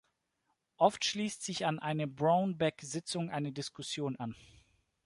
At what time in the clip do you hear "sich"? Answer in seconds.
1.43-1.67